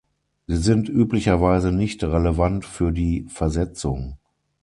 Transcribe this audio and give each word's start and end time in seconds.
Sie 0.47 0.57
sind 0.57 0.89
üblicherweise 0.89 1.71
nicht 1.71 2.03
relevant 2.03 2.65
für 2.65 2.91
die 2.91 3.27
Versetzung. 3.29 4.17